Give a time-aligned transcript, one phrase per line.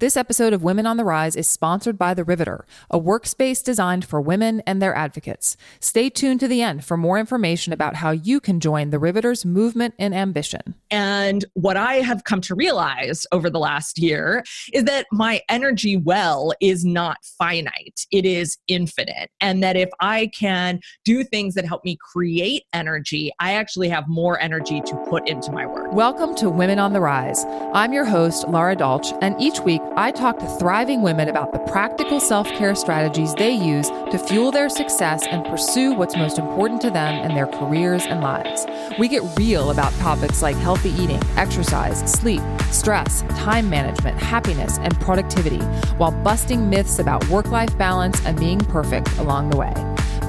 [0.00, 4.02] This episode of Women on the Rise is sponsored by The Riveter, a workspace designed
[4.02, 5.58] for women and their advocates.
[5.78, 9.44] Stay tuned to the end for more information about how you can join The Riveter's
[9.44, 10.74] movement and ambition.
[10.90, 14.42] And what I have come to realize over the last year
[14.72, 19.28] is that my energy well is not finite, it is infinite.
[19.42, 24.08] And that if I can do things that help me create energy, I actually have
[24.08, 25.92] more energy to put into my work.
[25.92, 27.44] Welcome to Women on the Rise.
[27.74, 31.58] I'm your host, Lara Dolch, and each week I talk to thriving women about the
[31.58, 36.80] practical self care strategies they use to fuel their success and pursue what's most important
[36.80, 38.64] to them in their careers and lives.
[38.98, 44.98] We get real about topics like healthy eating, exercise, sleep, stress, time management, happiness, and
[45.00, 45.60] productivity,
[45.98, 49.74] while busting myths about work life balance and being perfect along the way.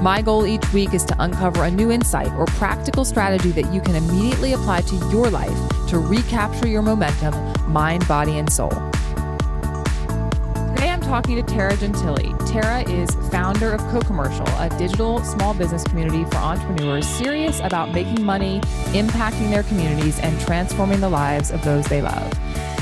[0.02, 3.80] My goal each week is to uncover a new insight or practical strategy that you
[3.80, 5.56] can immediately apply to your life
[5.88, 7.32] to recapture your momentum,
[7.72, 8.92] mind, body, and soul
[11.12, 12.34] talking to Tara Gentile.
[12.46, 18.24] Tara is founder of Co-Commercial, a digital small business community for entrepreneurs serious about making
[18.24, 18.60] money,
[18.94, 22.32] impacting their communities, and transforming the lives of those they love.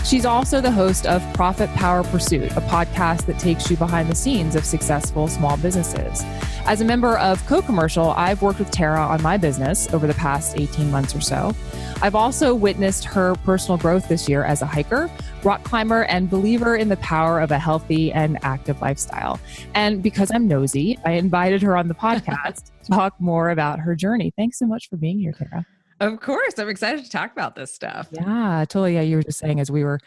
[0.05, 4.15] She's also the host of Profit Power Pursuit, a podcast that takes you behind the
[4.15, 6.23] scenes of successful small businesses.
[6.67, 10.59] As a member of Co-Commercial, I've worked with Tara on my business over the past
[10.59, 11.55] 18 months or so.
[12.03, 15.11] I've also witnessed her personal growth this year as a hiker,
[15.45, 19.39] rock climber, and believer in the power of a healthy and active lifestyle.
[19.75, 23.95] And because I'm nosy, I invited her on the podcast to talk more about her
[23.95, 24.33] journey.
[24.37, 25.67] Thanks so much for being here, Tara.
[26.01, 26.59] Of course.
[26.59, 28.09] I'm excited to talk about this stuff.
[28.11, 28.95] Yeah, totally.
[28.95, 30.01] Yeah, you were just saying as we were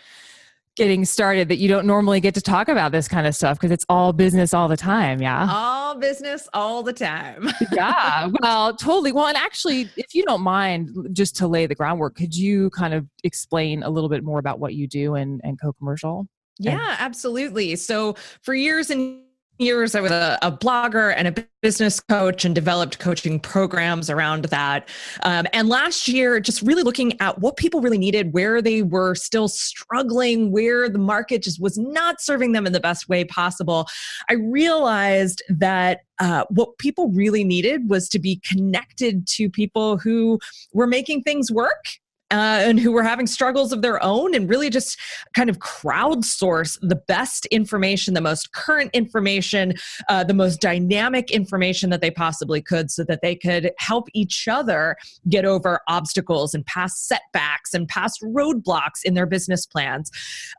[0.75, 3.71] getting started that you don't normally get to talk about this kind of stuff because
[3.71, 5.21] it's all business all the time.
[5.21, 5.47] Yeah.
[5.49, 7.51] All business all the time.
[7.71, 8.29] yeah.
[8.41, 9.11] Well, totally.
[9.11, 12.95] Well, and actually, if you don't mind, just to lay the groundwork, could you kind
[12.95, 16.27] of explain a little bit more about what you do and, and co commercial?
[16.57, 17.75] Yeah, absolutely.
[17.75, 19.21] So for years and
[19.59, 24.45] years, I was a, a, blogger and a business coach and developed coaching programs around
[24.45, 24.89] that.
[25.23, 29.15] Um, and last year, just really looking at what people really needed, where they were
[29.15, 33.87] still struggling, where the market just was not serving them in the best way possible,
[34.29, 40.39] I realized that uh, what people really needed was to be connected to people who
[40.73, 41.85] were making things work
[42.33, 44.99] uh, and who were having struggles of their own and really just
[45.35, 49.75] kind of crowdsource the best information, the most current information,
[50.09, 54.47] uh, the most dynamic information that they possibly could so that they could help each
[54.47, 54.95] other
[55.29, 60.09] get over obstacles and past setbacks and past roadblocks in their business plans.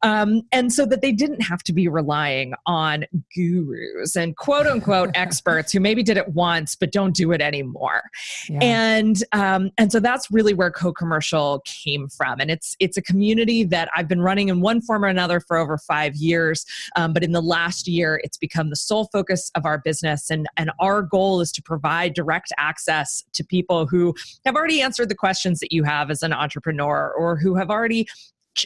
[0.04, 5.10] Um, and so that they didn't have to be relying on gurus and quote unquote
[5.16, 8.02] experts who maybe did it once but don't do it anymore.
[8.48, 8.60] Yeah.
[8.62, 12.41] And um, and so that's really where co-commercial came from.
[12.41, 15.56] And it's it's a community that I've been running in one form or another for
[15.56, 16.64] over five years.
[16.97, 20.30] Um, but in the last year, it's become the sole focus of our business.
[20.30, 24.14] And, and our goal is to provide direct access to people who
[24.44, 28.06] have already answered the questions that you have as an entrepreneur or who have already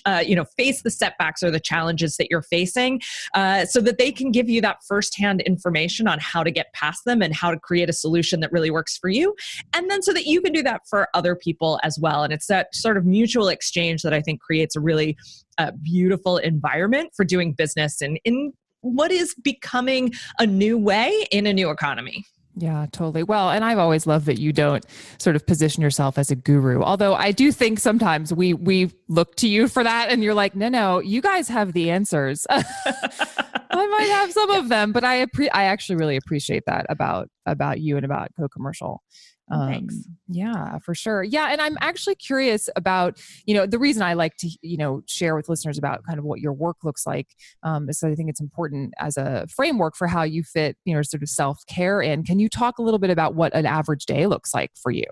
[0.04, 3.00] uh, you know face the setbacks or the challenges that you're facing
[3.34, 7.04] uh, so that they can give you that firsthand information on how to get past
[7.04, 9.34] them and how to create a solution that really works for you.
[9.74, 12.22] And then so that you can do that for other people as well.
[12.22, 15.16] And it's that sort of mutual exchange that i think creates a really
[15.58, 21.46] uh, beautiful environment for doing business and in what is becoming a new way in
[21.46, 22.24] a new economy
[22.60, 23.22] yeah, totally.
[23.22, 24.84] Well, and I've always loved that you don't
[25.18, 26.82] sort of position yourself as a guru.
[26.82, 30.56] Although I do think sometimes we we look to you for that and you're like,
[30.56, 35.24] "No, no, you guys have the answers." I might have some of them, but I
[35.24, 39.02] appre- I actually really appreciate that about about you and about co-commercial.
[39.50, 39.96] Um, Thanks.
[40.28, 41.22] Yeah, for sure.
[41.22, 45.02] Yeah, and I'm actually curious about you know the reason I like to you know
[45.06, 47.28] share with listeners about kind of what your work looks like
[47.62, 51.02] um, is I think it's important as a framework for how you fit you know
[51.02, 52.24] sort of self care in.
[52.24, 55.06] Can you talk a little bit about what an average day looks like for you?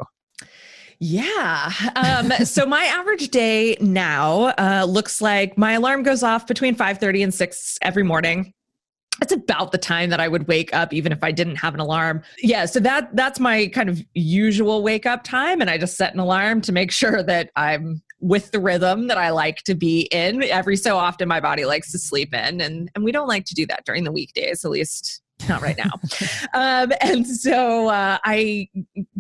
[0.99, 1.73] Yeah.
[1.95, 7.25] Um, so my average day now uh, looks like my alarm goes off between 5:30
[7.25, 8.53] and 6 every morning
[9.21, 11.81] that's about the time that I would wake up even if I didn't have an
[11.81, 12.23] alarm.
[12.39, 16.13] Yeah, so that that's my kind of usual wake up time and I just set
[16.13, 20.03] an alarm to make sure that I'm with the rhythm that I like to be
[20.13, 20.43] in.
[20.43, 23.55] Every so often my body likes to sleep in and and we don't like to
[23.55, 25.91] do that during the weekdays at least not right now.
[26.55, 28.69] um, and so uh, I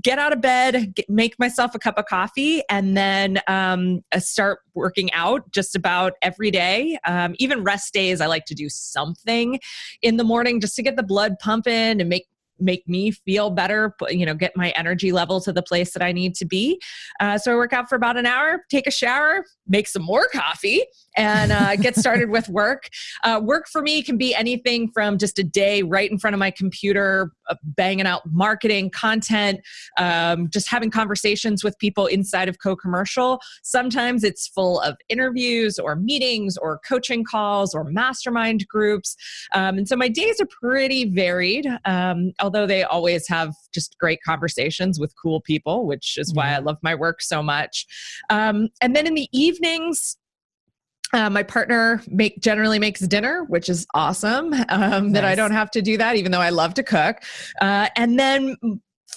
[0.03, 4.61] get out of bed, get, make myself a cup of coffee, and then um, start
[4.75, 6.99] working out just about every day.
[7.05, 9.61] Um, even rest days, I like to do something
[10.03, 12.27] in the morning just to get the blood pumping and make
[12.59, 16.11] make me feel better you know get my energy level to the place that i
[16.11, 16.81] need to be
[17.21, 20.29] uh, so i work out for about an hour take a shower make some more
[20.33, 20.83] coffee
[21.17, 22.89] and uh, get started with work.
[23.25, 26.39] Uh, work for me can be anything from just a day right in front of
[26.41, 29.61] my computer, uh, banging out marketing content,
[29.99, 33.41] um, just having conversations with people inside of co commercial.
[33.63, 39.17] Sometimes it's full of interviews or meetings or coaching calls or mastermind groups.
[39.55, 44.21] Um, and so my days are pretty varied, um, although they always have just great
[44.23, 47.87] conversations with cool people, which is why I love my work so much.
[48.31, 50.17] Um, and then in the evenings,
[51.13, 54.53] uh, my partner make generally makes dinner, which is awesome.
[54.69, 55.13] Um, nice.
[55.13, 57.19] That I don't have to do that, even though I love to cook.
[57.61, 58.57] Uh, and then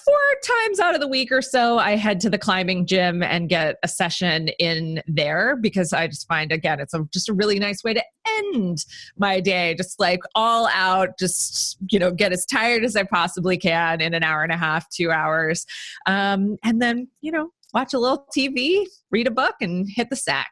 [0.09, 3.50] four times out of the week or so, I head to the climbing gym and
[3.50, 7.59] get a session in there because I just find again it's a, just a really
[7.59, 8.86] nice way to end
[9.18, 13.57] my day, just like all out, just you know get as tired as I possibly
[13.57, 15.65] can in an hour and a half, two hours,
[16.06, 20.16] um, and then you know watch a little TV, read a book, and hit the
[20.16, 20.51] sack.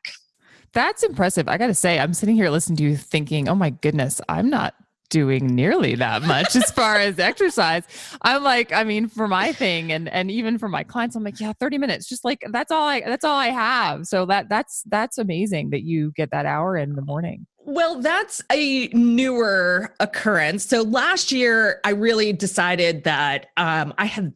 [0.73, 1.47] That's impressive.
[1.47, 4.49] I got to say, I'm sitting here listening to you thinking, oh my goodness, I'm
[4.49, 4.75] not
[5.09, 7.83] doing nearly that much as far as exercise.
[8.21, 11.39] I'm like, I mean, for my thing and and even for my clients, I'm like,
[11.39, 12.07] yeah, 30 minutes.
[12.07, 14.05] Just like that's all I that's all I have.
[14.05, 17.47] So that that's that's amazing that you get that hour in the morning.
[17.65, 20.65] Well, that's a newer occurrence.
[20.65, 24.35] So last year, I really decided that um, I had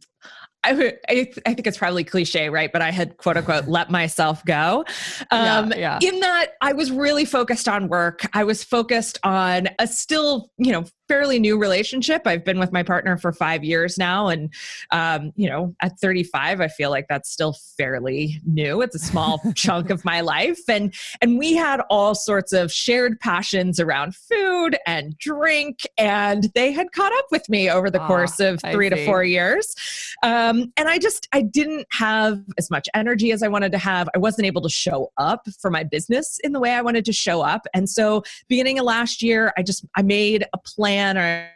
[0.63, 2.71] I, I, think it's probably cliche, right?
[2.71, 4.85] But I had quote unquote let myself go.
[5.31, 6.09] Um, yeah, yeah.
[6.09, 8.21] In that I was really focused on work.
[8.33, 12.21] I was focused on a still, you know, fairly new relationship.
[12.25, 14.29] I've been with my partner for five years now.
[14.29, 14.49] And,
[14.91, 18.81] um, you know, at 35, I feel like that's still fairly new.
[18.81, 20.61] It's a small chunk of my life.
[20.69, 25.81] And, and we had all sorts of shared passions around food and drink.
[25.97, 29.25] And they had caught up with me over the oh, course of three to four
[29.25, 29.75] years.
[30.23, 34.07] Um, and I just, I didn't have as much energy as I wanted to have.
[34.15, 37.11] I wasn't able to show up for my business in the way I wanted to
[37.11, 37.67] show up.
[37.73, 41.47] And so beginning of last year, I just, I made a plan plan or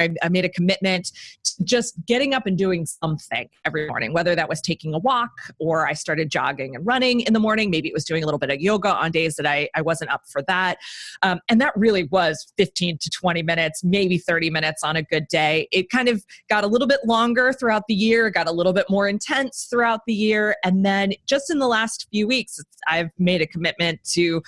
[0.00, 1.10] I, made a commitment
[1.42, 5.30] to just getting up and doing something every morning, whether that was taking a walk
[5.58, 7.68] or I started jogging and running in the morning.
[7.68, 10.12] Maybe it was doing a little bit of yoga on days that I, I wasn't
[10.12, 10.78] up for that.
[11.22, 15.26] Um, and that really was 15 to 20 minutes, maybe 30 minutes on a good
[15.26, 15.66] day.
[15.72, 18.86] It kind of got a little bit longer throughout the year, got a little bit
[18.88, 20.54] more intense throughout the year.
[20.62, 24.42] And then just in the last few weeks, I've made a commitment to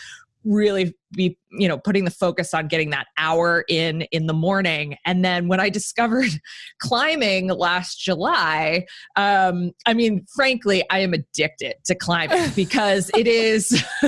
[0.44, 4.96] really be you know putting the focus on getting that hour in in the morning
[5.04, 6.30] and then when i discovered
[6.80, 8.84] climbing last july
[9.16, 13.84] um i mean frankly i am addicted to climbing because it is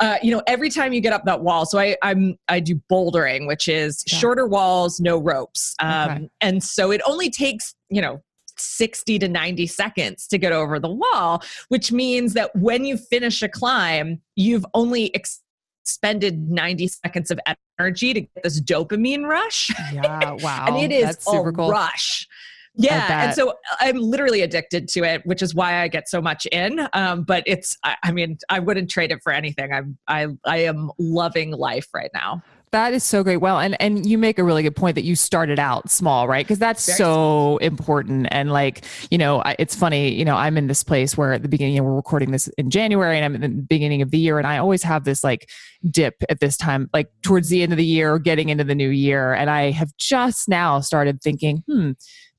[0.00, 2.80] uh, you know every time you get up that wall so i i'm i do
[2.90, 4.18] bouldering which is yeah.
[4.18, 6.30] shorter walls no ropes um okay.
[6.40, 8.22] and so it only takes you know
[8.60, 13.40] 60 to 90 seconds to get over the wall, which means that when you finish
[13.40, 15.40] a climb, you've only ex-
[15.88, 17.40] expended 90 seconds of
[17.78, 19.70] energy to get this dopamine rush.
[19.90, 20.66] Yeah, wow.
[20.68, 21.70] and it is That's super a cool.
[21.70, 22.28] rush.
[22.74, 26.46] Yeah, and so I'm literally addicted to it, which is why I get so much
[26.46, 26.86] in.
[26.92, 29.72] Um, but it's, I, I mean, I wouldn't trade it for anything.
[29.72, 32.42] I'm, I, I am loving life right now.
[32.70, 33.38] That is so great.
[33.38, 36.44] Well, and and you make a really good point that you started out small, right?
[36.44, 37.56] Because that's Very so small.
[37.58, 38.28] important.
[38.30, 40.12] And like, you know, it's funny.
[40.12, 42.48] You know, I'm in this place where at the beginning, you know, we're recording this
[42.58, 45.24] in January, and I'm in the beginning of the year, and I always have this
[45.24, 45.48] like
[45.90, 48.74] dip at this time, like towards the end of the year, or getting into the
[48.74, 51.92] new year, and I have just now started thinking, hmm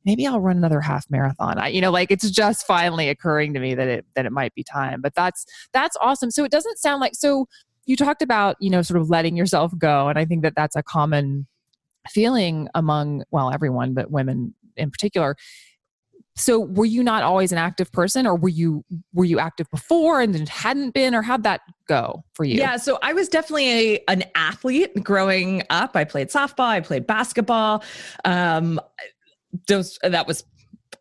[0.05, 1.57] maybe I'll run another half marathon.
[1.59, 4.55] I, you know, like it's just finally occurring to me that it that it might
[4.55, 5.01] be time.
[5.01, 6.31] But that's that's awesome.
[6.31, 7.47] So it doesn't sound like so
[7.89, 10.75] you talked about you know sort of letting yourself go and i think that that's
[10.75, 11.47] a common
[12.07, 15.35] feeling among well everyone but women in particular.
[16.35, 20.21] So were you not always an active person or were you were you active before
[20.21, 22.55] and hadn't been or how'd that go for you?
[22.55, 25.95] Yeah so i was definitely a, an athlete growing up.
[25.95, 27.83] I played softball i played basketball
[28.23, 28.79] um
[29.67, 30.45] those that was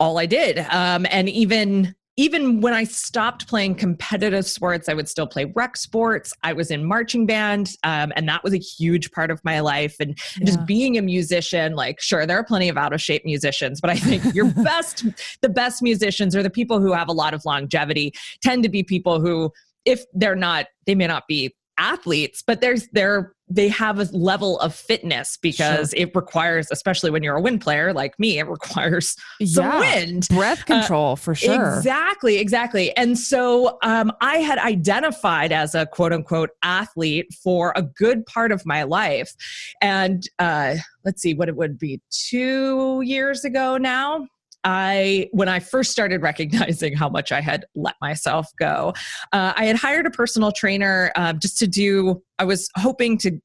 [0.00, 0.58] all i did.
[0.70, 5.76] Um and even even when I stopped playing competitive sports, I would still play rec
[5.76, 6.34] sports.
[6.42, 9.94] I was in marching band, um, and that was a huge part of my life.
[10.00, 10.46] And, yeah.
[10.46, 13.88] just being a musician, like, sure, there are plenty of out of shape musicians, but
[13.88, 15.04] I think your best,
[15.42, 18.82] the best musicians are the people who have a lot of longevity, tend to be
[18.82, 19.52] people who,
[19.84, 24.58] if they're not, they may not be athletes, but there's they're they have a level
[24.60, 26.00] of fitness because sure.
[26.06, 30.28] it requires, especially when you're a wind player like me, it requires some yeah, wind,
[30.28, 31.76] breath uh, control uh, for sure.
[31.76, 32.96] Exactly, exactly.
[32.96, 38.52] And so um, I had identified as a quote unquote athlete for a good part
[38.52, 39.32] of my life,
[39.80, 44.26] and uh, let's see what it would be two years ago now
[44.64, 48.92] I, when I first started recognizing how much I had let myself go,
[49.32, 53.40] uh, I had hired a personal trainer uh, just to do, I was hoping to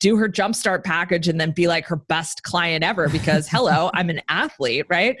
[0.00, 4.10] do her jumpstart package and then be like her best client ever because hello i'm
[4.10, 5.16] an athlete right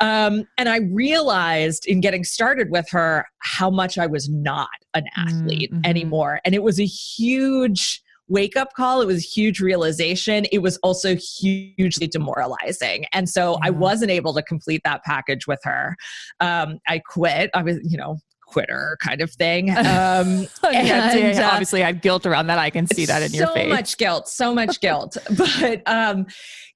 [0.00, 5.04] um, and i realized in getting started with her how much i was not an
[5.16, 5.86] athlete mm-hmm.
[5.86, 9.00] anymore and it was a huge wake up call.
[9.00, 10.46] It was a huge realization.
[10.52, 13.06] It was also hugely demoralizing.
[13.12, 13.68] And so yeah.
[13.68, 15.96] I wasn't able to complete that package with her.
[16.40, 17.50] Um, I quit.
[17.54, 18.18] I was, you know,
[18.48, 19.70] quitter kind of thing.
[19.88, 22.58] Um, and, uh, obviously, I have guilt around that.
[22.58, 23.64] I can see that in so your face.
[23.64, 25.16] So much guilt, so much guilt.
[25.36, 26.26] but, um,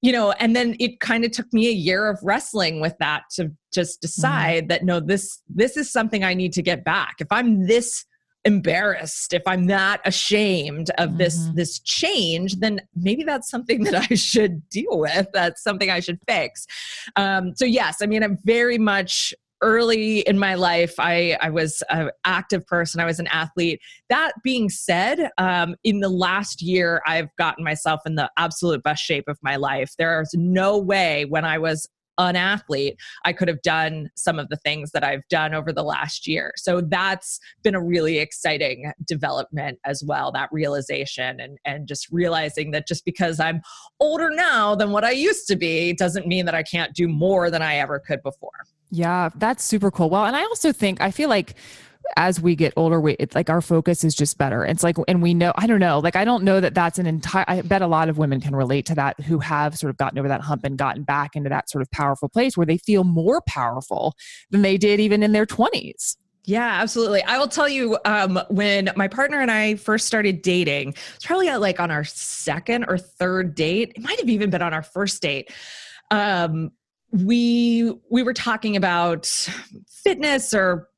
[0.00, 3.24] you know, and then it kind of took me a year of wrestling with that
[3.36, 4.06] to just mm-hmm.
[4.06, 4.68] decide mm.
[4.68, 7.16] that no, this this is something I need to get back.
[7.20, 8.04] If I'm this
[8.44, 9.32] embarrassed.
[9.32, 11.18] If i'm not ashamed of mm-hmm.
[11.18, 15.28] this this change then maybe that's something that i should deal with.
[15.32, 16.66] That's something i should fix.
[17.16, 20.94] Um, so yes i mean i'm very much early in my life.
[20.98, 23.00] I i was an active person.
[23.00, 23.80] I was an athlete.
[24.08, 29.02] That being said um, in the last year i've gotten myself in the absolute best
[29.02, 29.92] shape of my life.
[29.98, 31.88] There's no way when i was
[32.18, 35.82] an athlete, I could have done some of the things that I've done over the
[35.82, 36.52] last year.
[36.56, 42.70] So that's been a really exciting development as well, that realization and, and just realizing
[42.72, 43.62] that just because I'm
[44.00, 47.50] older now than what I used to be doesn't mean that I can't do more
[47.50, 48.50] than I ever could before.
[48.90, 50.10] Yeah, that's super cool.
[50.10, 51.54] Well, and I also think, I feel like
[52.16, 54.64] as we get older, we it's like our focus is just better.
[54.64, 57.06] It's like, and we know, I don't know, like I don't know that that's an
[57.06, 57.44] entire.
[57.48, 60.18] I bet a lot of women can relate to that who have sort of gotten
[60.18, 63.04] over that hump and gotten back into that sort of powerful place where they feel
[63.04, 64.14] more powerful
[64.50, 66.16] than they did even in their twenties.
[66.44, 67.22] Yeah, absolutely.
[67.22, 71.48] I will tell you, um, when my partner and I first started dating, it's probably
[71.48, 73.92] at like on our second or third date.
[73.94, 75.52] It might have even been on our first date.
[76.10, 76.72] Um,
[77.12, 79.26] we we were talking about
[80.02, 80.88] fitness or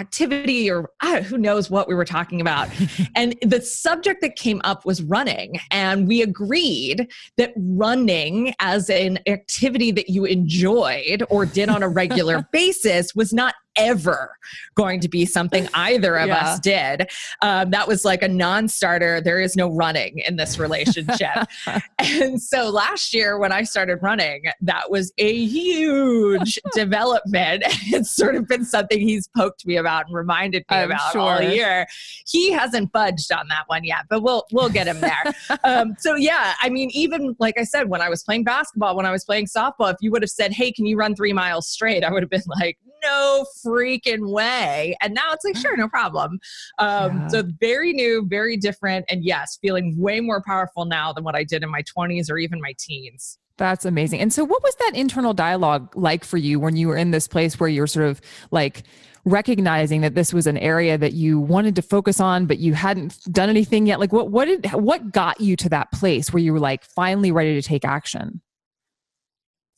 [0.00, 2.68] activity or uh, who knows what we were talking about.
[3.14, 5.60] and the subject that came up was running.
[5.70, 11.88] And we agreed that running as an activity that you enjoyed or did on a
[11.88, 14.36] regular basis was not ever
[14.74, 16.36] going to be something either of yeah.
[16.38, 17.10] us did.
[17.42, 19.20] Um, that was like a non starter.
[19.20, 21.48] There is no running in this relationship.
[21.98, 27.64] and so last year, when I started running, that was a huge development.
[27.92, 31.20] It's sort of been something he's poked me about and reminded me I'm about sure.
[31.20, 31.86] all year.
[32.26, 35.34] He hasn't budged on that one yet, but we'll we'll get him there.
[35.64, 39.06] um, so yeah, I mean, even like I said, when I was playing basketball, when
[39.06, 41.68] I was playing softball, if you would have said, "Hey, can you run three miles
[41.68, 44.96] straight?" I would have been like, no freaking way.
[45.00, 46.40] And now it's like, sure, no problem.
[46.78, 47.28] Um, yeah.
[47.28, 49.06] So very new, very different.
[49.08, 52.38] And yes, feeling way more powerful now than what I did in my 20s or
[52.38, 53.38] even my teens.
[53.56, 54.20] That's amazing.
[54.20, 57.28] And so, what was that internal dialogue like for you when you were in this
[57.28, 58.84] place where you were sort of like
[59.26, 63.18] recognizing that this was an area that you wanted to focus on, but you hadn't
[63.30, 64.00] done anything yet?
[64.00, 67.32] Like, what what did what got you to that place where you were like finally
[67.32, 68.40] ready to take action?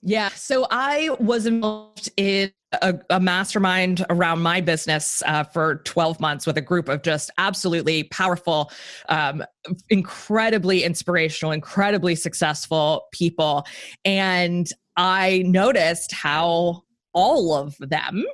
[0.03, 0.31] Yeah.
[0.31, 6.47] So I was involved in a, a, mastermind around my business uh, for 12 months
[6.47, 8.73] with a group of just absolutely powerful,
[9.09, 9.45] um,
[9.91, 13.65] incredibly inspirational, incredibly successful people.
[14.05, 16.83] And I noticed how
[17.13, 18.25] all of them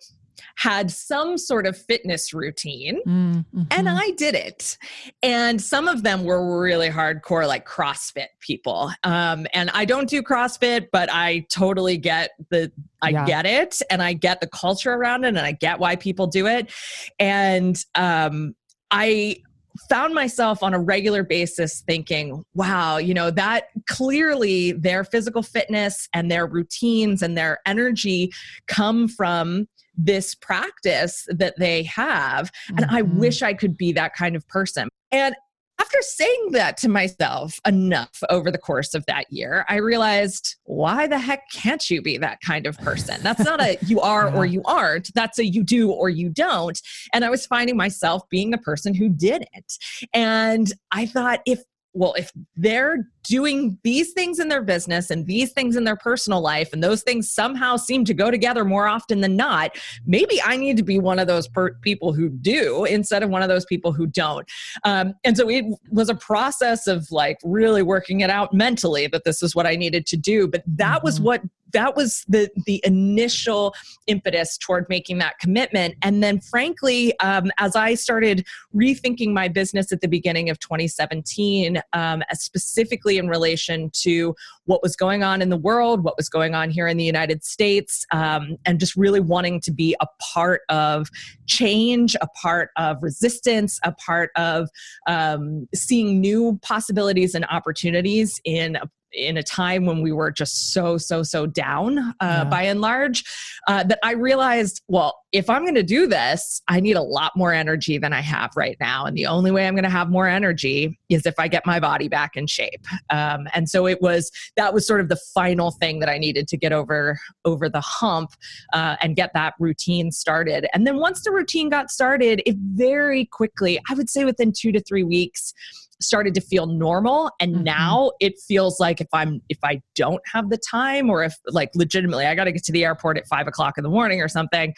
[0.56, 3.62] had some sort of fitness routine mm-hmm.
[3.70, 4.76] and I did it.
[5.22, 8.90] And some of them were really hardcore, like CrossFit people.
[9.04, 13.24] Um, and I don't do CrossFit, but I totally get the, I yeah.
[13.24, 16.46] get it and I get the culture around it and I get why people do
[16.46, 16.72] it.
[17.18, 18.54] And um,
[18.90, 19.42] I
[19.88, 26.08] found myself on a regular basis thinking, wow, you know, that clearly their physical fitness
[26.12, 28.32] and their routines and their energy
[28.66, 29.68] come from
[29.98, 32.50] this practice that they have.
[32.68, 32.94] And mm-hmm.
[32.94, 34.88] I wish I could be that kind of person.
[35.12, 35.34] And
[35.80, 41.06] after saying that to myself enough over the course of that year, I realized why
[41.06, 43.22] the heck can't you be that kind of person?
[43.22, 45.14] That's not a you are or you aren't.
[45.14, 46.80] That's a you do or you don't.
[47.12, 49.78] And I was finding myself being the person who did it.
[50.12, 51.62] And I thought if
[51.98, 56.40] well, if they're doing these things in their business and these things in their personal
[56.40, 59.76] life, and those things somehow seem to go together more often than not,
[60.06, 63.42] maybe I need to be one of those per- people who do instead of one
[63.42, 64.48] of those people who don't.
[64.84, 69.24] Um, and so it was a process of like really working it out mentally that
[69.24, 70.46] this is what I needed to do.
[70.46, 71.04] But that mm-hmm.
[71.04, 73.74] was what that was the the initial
[74.06, 75.94] impetus toward making that commitment.
[76.02, 81.80] And then, frankly, um, as I started rethinking my business at the beginning of 2017,
[81.92, 84.34] um, specifically in relation to
[84.64, 87.44] what was going on in the world, what was going on here in the United
[87.44, 91.08] States, um, and just really wanting to be a part of
[91.46, 94.68] change, a part of resistance, a part of
[95.06, 100.72] um, seeing new possibilities and opportunities in a in a time when we were just
[100.72, 102.44] so so so down uh, yeah.
[102.44, 103.24] by and large
[103.66, 107.32] uh, that i realized well if i'm going to do this i need a lot
[107.36, 109.06] more energy than i have right now.
[109.06, 111.80] And the only way i'm going to have more energy is if i get my
[111.80, 112.84] body back in shape.
[113.10, 116.48] Um, and so it was that was sort of the final thing that i needed
[116.48, 118.32] to get over over the hump
[118.72, 120.66] uh, and get that routine started.
[120.74, 124.72] And then once the routine got started it very quickly i would say within two
[124.72, 125.54] to three weeks
[126.00, 127.64] started to feel normal and mm-hmm.
[127.64, 131.70] now it feels like if i'm if i don't have the time or if like
[131.74, 134.28] legitimately i got to get to the airport at five o'clock in the morning or
[134.28, 134.72] something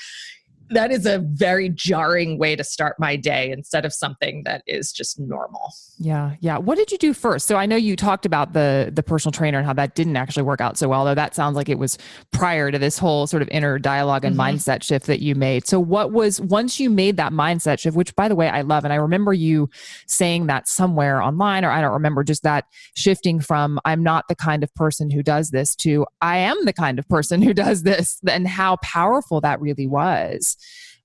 [0.70, 4.92] that is a very jarring way to start my day instead of something that is
[4.92, 5.72] just normal.
[5.98, 6.58] Yeah, yeah.
[6.58, 7.46] What did you do first?
[7.46, 10.44] So I know you talked about the the personal trainer and how that didn't actually
[10.44, 11.98] work out so well, though that sounds like it was
[12.30, 14.56] prior to this whole sort of inner dialogue and mm-hmm.
[14.56, 15.66] mindset shift that you made.
[15.66, 18.84] So what was once you made that mindset shift, which by the way I love
[18.84, 19.68] and I remember you
[20.06, 24.36] saying that somewhere online or I don't remember just that shifting from I'm not the
[24.36, 27.82] kind of person who does this to I am the kind of person who does
[27.82, 30.56] this and how powerful that really was.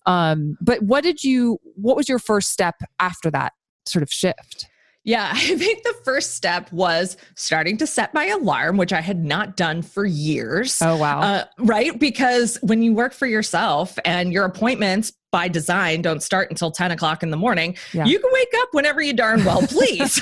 [0.05, 3.53] Um, but what did you, what was your first step after that
[3.85, 4.67] sort of shift?
[5.05, 9.24] Yeah, I think the first step was starting to set my alarm, which I had
[9.24, 10.81] not done for years.
[10.81, 11.21] Oh, wow.
[11.21, 11.97] Uh, right?
[11.97, 16.91] Because when you work for yourself and your appointments by design don't start until 10
[16.91, 18.05] o'clock in the morning, yeah.
[18.05, 20.21] you can wake up whenever you darn well please.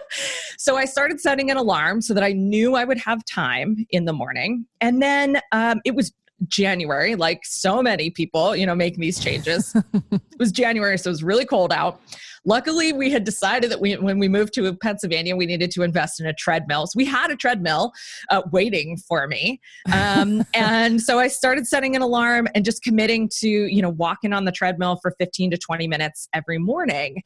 [0.58, 4.04] so I started setting an alarm so that I knew I would have time in
[4.04, 4.66] the morning.
[4.80, 6.12] And then um, it was
[6.48, 9.74] January, like so many people, you know, making these changes.
[10.12, 12.00] it was January, so it was really cold out.
[12.44, 16.20] Luckily, we had decided that we, when we moved to Pennsylvania, we needed to invest
[16.20, 16.86] in a treadmill.
[16.86, 17.92] So we had a treadmill
[18.30, 19.60] uh, waiting for me,
[19.92, 24.32] um, and so I started setting an alarm and just committing to you know walking
[24.32, 27.22] on the treadmill for 15 to 20 minutes every morning.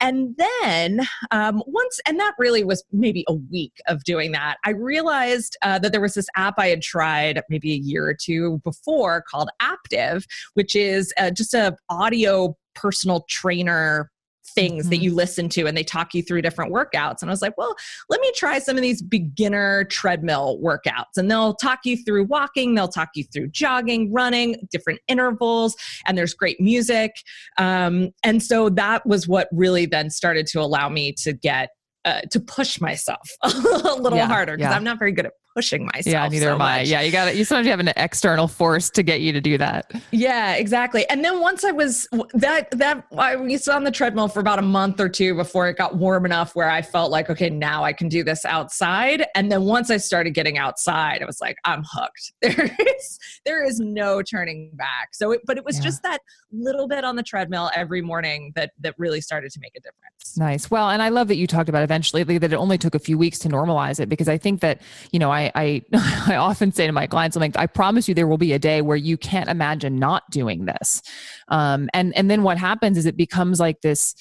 [0.00, 4.70] And then um, once, and that really was maybe a week of doing that, I
[4.70, 8.60] realized uh, that there was this app I had tried maybe a year or two
[8.64, 14.10] before called Aaptiv, which is uh, just a audio personal trainer
[14.54, 14.90] things mm-hmm.
[14.90, 17.22] that you listen to and they talk you through different workouts.
[17.22, 17.74] And I was like, well,
[18.08, 21.16] let me try some of these beginner treadmill workouts.
[21.16, 26.16] And they'll talk you through walking, they'll talk you through jogging, running, different intervals, and
[26.16, 27.12] there's great music.
[27.56, 31.70] Um, and so that was what really then started to allow me to get
[32.04, 34.76] uh, to push myself a little yeah, harder because yeah.
[34.76, 36.06] I'm not very good at pushing myself.
[36.06, 36.82] Yeah, neither so am I.
[36.82, 37.34] Yeah, you got it.
[37.34, 39.90] You sometimes you have an external force to get you to do that.
[40.12, 41.04] Yeah, exactly.
[41.10, 44.62] And then once I was that that I was on the treadmill for about a
[44.62, 47.92] month or two before it got warm enough where I felt like okay, now I
[47.92, 49.26] can do this outside.
[49.34, 52.32] And then once I started getting outside, I was like, I'm hooked.
[52.48, 55.08] There is there is no turning back.
[55.12, 55.84] So, it, but it was yeah.
[55.84, 56.20] just that
[56.52, 60.36] little bit on the treadmill every morning that that really started to make a difference.
[60.36, 60.70] Nice.
[60.70, 63.18] Well, and I love that you talked about eventually that it only took a few
[63.18, 64.80] weeks to normalize it because I think that
[65.12, 65.82] you know I I,
[66.26, 68.58] I, often say to my clients, I'm like, I promise you there will be a
[68.58, 71.02] day where you can't imagine not doing this.
[71.48, 74.14] Um, and, and then what happens is it becomes like this,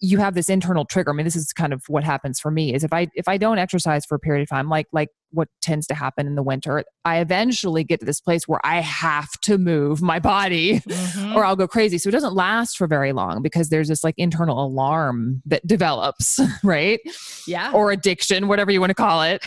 [0.00, 1.10] you have this internal trigger.
[1.10, 3.38] I mean, this is kind of what happens for me is if I, if I
[3.38, 6.42] don't exercise for a period of time, like, like what tends to happen in the
[6.42, 11.36] winter, I eventually get to this place where I have to move my body mm-hmm.
[11.36, 11.98] or I'll go crazy.
[11.98, 16.40] So it doesn't last for very long because there's this like internal alarm that develops,
[16.62, 17.00] right?
[17.46, 17.72] Yeah.
[17.72, 19.44] Or addiction, whatever you want to call it.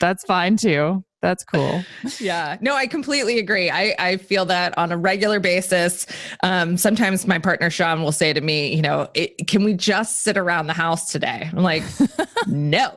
[0.00, 1.04] That's fine too.
[1.22, 1.84] That's cool.
[2.18, 2.56] yeah.
[2.60, 3.70] No, I completely agree.
[3.70, 6.06] I, I feel that on a regular basis.
[6.42, 9.08] Um, sometimes my partner Sean will say to me, you know,
[9.46, 11.50] can we just sit around the house today?
[11.52, 11.82] I'm like,
[12.46, 12.96] no,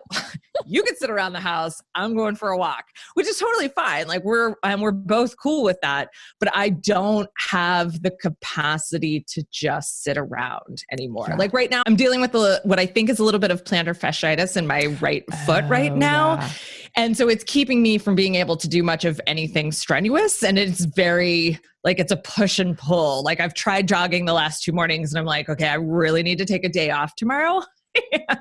[0.65, 1.81] you can sit around the house.
[1.95, 2.85] I'm going for a walk,
[3.15, 4.07] which is totally fine.
[4.07, 6.09] Like we're and we're both cool with that.
[6.39, 11.27] But I don't have the capacity to just sit around anymore.
[11.29, 11.35] Yeah.
[11.35, 13.63] Like right now, I'm dealing with a, what I think is a little bit of
[13.63, 16.35] plantar fasciitis in my right foot oh, right now.
[16.35, 16.49] Yeah
[16.95, 20.43] and so it's keeping me from being able to do much of anything strenuous.
[20.43, 23.23] And it's very like it's a push and pull.
[23.23, 26.37] Like I've tried jogging the last two mornings and I'm like, okay, I really need
[26.37, 27.63] to take a day off tomorrow.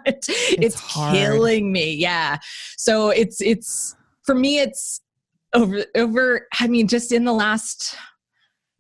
[0.07, 1.95] it's, it's killing me.
[1.95, 2.39] Yeah.
[2.77, 5.01] So it's it's for me it's
[5.55, 7.97] over over I mean just in the last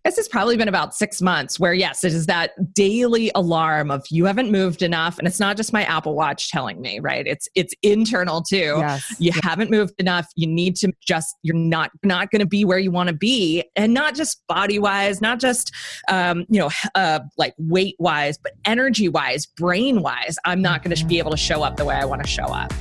[0.04, 4.04] This has probably been about six months where, yes, it is that daily alarm of
[4.10, 5.16] you haven't moved enough.
[5.16, 7.24] And it's not just my Apple Watch telling me, right?
[7.24, 8.74] It's it's internal too.
[8.78, 9.14] Yes.
[9.20, 10.26] You haven't moved enough.
[10.34, 13.62] You need to just, you're not not going to be where you want to be.
[13.76, 15.72] And not just body wise, not just,
[16.08, 20.36] um, you know, uh, like weight wise, but energy wise, brain wise.
[20.44, 22.46] I'm not going to be able to show up the way I want to show
[22.46, 22.72] up.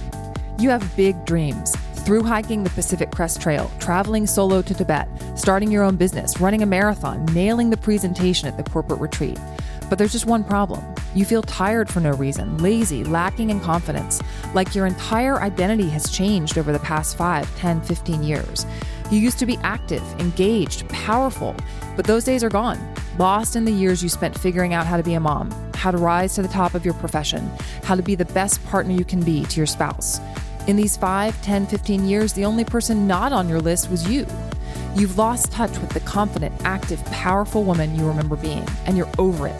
[0.57, 5.71] You have big dreams through hiking the Pacific Crest Trail, traveling solo to Tibet, starting
[5.71, 9.39] your own business, running a marathon, nailing the presentation at the corporate retreat.
[9.89, 10.83] But there's just one problem.
[11.13, 14.21] You feel tired for no reason, lazy, lacking in confidence,
[14.53, 18.65] like your entire identity has changed over the past 5, 10, 15 years.
[19.11, 21.55] You used to be active, engaged, powerful,
[21.95, 22.79] but those days are gone.
[23.19, 25.97] Lost in the years you spent figuring out how to be a mom, how to
[25.97, 27.51] rise to the top of your profession,
[27.83, 30.19] how to be the best partner you can be to your spouse.
[30.67, 34.27] In these 5, 10, 15 years, the only person not on your list was you.
[34.95, 39.47] You've lost touch with the confident, active, powerful woman you remember being, and you're over
[39.47, 39.59] it.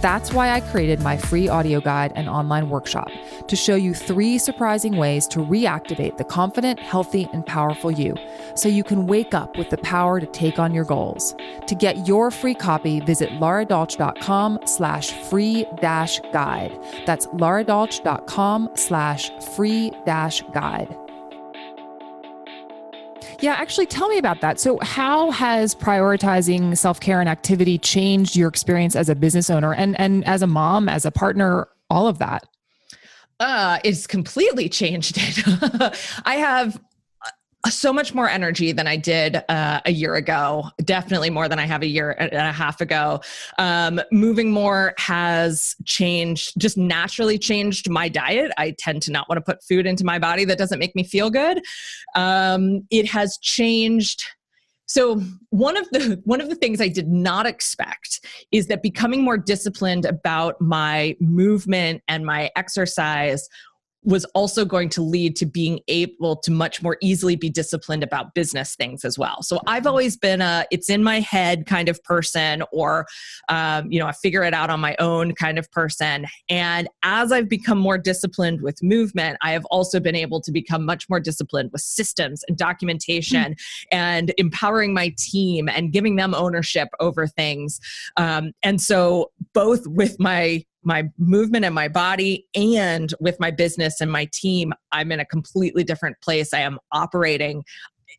[0.00, 3.10] That's why I created my free audio guide and online workshop
[3.48, 8.16] to show you three surprising ways to reactivate the confident, healthy, and powerful you
[8.54, 11.34] so you can wake up with the power to take on your goals.
[11.66, 16.78] To get your free copy, visit laradolch.com slash free dash guide.
[17.04, 20.96] That's laradolch.com slash free dash guide.
[23.40, 24.60] Yeah, actually, tell me about that.
[24.60, 29.72] So, how has prioritizing self care and activity changed your experience as a business owner
[29.74, 32.46] and, and as a mom, as a partner, all of that?
[33.38, 35.98] Uh, it's completely changed it.
[36.26, 36.78] I have
[37.68, 40.70] so much more energy than I did uh, a year ago.
[40.82, 43.20] Definitely more than I have a year and a half ago.
[43.58, 48.50] Um, moving more has changed, just naturally changed my diet.
[48.56, 51.04] I tend to not want to put food into my body that doesn't make me
[51.04, 51.60] feel good.
[52.14, 54.24] Um, it has changed.
[54.86, 59.22] So one of the one of the things I did not expect is that becoming
[59.22, 63.48] more disciplined about my movement and my exercise
[64.02, 68.34] was also going to lead to being able to much more easily be disciplined about
[68.34, 69.42] business things as well.
[69.42, 69.88] So I've mm-hmm.
[69.88, 73.06] always been a it's in my head kind of person, or
[73.48, 76.26] um, you know, I figure it out on my own kind of person.
[76.48, 80.84] And as I've become more disciplined with movement, I have also been able to become
[80.84, 83.96] much more disciplined with systems and documentation mm-hmm.
[83.96, 87.80] and empowering my team and giving them ownership over things.
[88.16, 94.00] Um, and so both with my my movement and my body and with my business
[94.00, 97.62] and my team i'm in a completely different place i am operating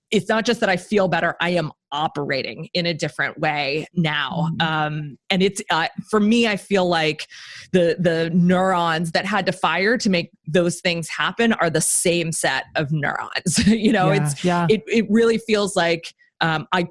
[0.10, 4.50] it's not just that i feel better i am operating in a different way now
[4.54, 4.62] mm-hmm.
[4.62, 7.28] um, and it's uh, for me i feel like
[7.74, 12.32] the the neurons that had to fire to make those things happen are the same
[12.32, 14.67] set of neurons you know yeah, it's yeah.
[14.69, 16.88] It, it really feels like um, I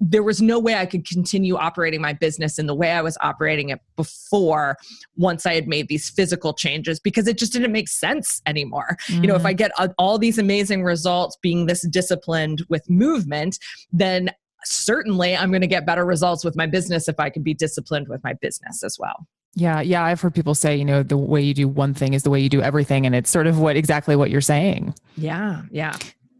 [0.00, 3.18] there was no way I could continue operating my business in the way I was
[3.20, 4.76] operating it before
[5.16, 8.96] once I had made these physical changes because it just didn't make sense anymore.
[9.06, 9.22] Mm-hmm.
[9.22, 9.72] You know, if I mm-hmm.
[9.78, 13.58] get all these amazing results being this disciplined with movement,
[13.92, 14.30] then
[14.64, 18.08] certainly I'm going to get better results with my business if I can be disciplined
[18.08, 19.26] with my business as well.
[19.54, 22.22] Yeah, yeah, I've heard people say, you know, the way you do one thing is
[22.22, 24.94] the way you do everything and it's sort of what exactly what you're saying.
[25.16, 25.96] Yeah, yeah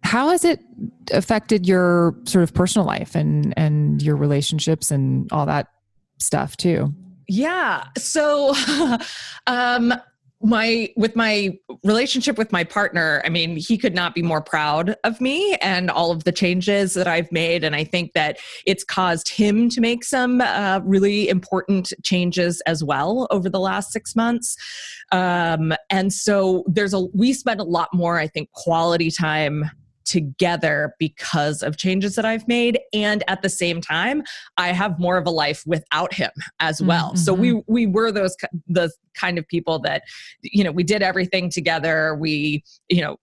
[0.09, 0.65] how has it
[1.13, 5.67] affected your sort of personal life and and your relationships and all that
[6.19, 6.95] stuff too?
[7.29, 7.85] Yeah.
[7.99, 8.55] So
[9.47, 9.93] um
[10.41, 14.95] my with my relationship with my partner i mean he could not be more proud
[15.03, 17.65] of me and all of the changes that i've made.
[17.65, 22.85] And i think that it's caused him to make some uh, really important changes as
[22.85, 24.57] well over the last six months.
[25.11, 29.69] Um, and so there's a we spend a lot more i think quality time
[30.09, 34.23] together because of changes that I've made and at the same time
[34.57, 37.09] I have more of a life without him as well.
[37.09, 37.17] Mm-hmm.
[37.19, 37.73] So we mm-hmm.
[37.73, 38.35] we were those
[38.67, 40.03] the kind of people that
[40.43, 42.15] you know we did everything together.
[42.15, 43.17] We you know